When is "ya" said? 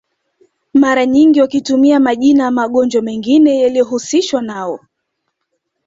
2.43-2.51